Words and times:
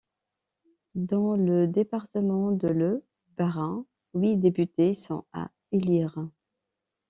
Dans 0.95 1.35
le 1.35 1.67
département 1.67 2.51
de 2.51 2.67
le 2.69 3.05
Bas-Rhin, 3.37 3.85
huit 4.15 4.35
députés 4.37 4.95
sont 4.95 5.25
à 5.31 5.51
élire. 5.71 6.25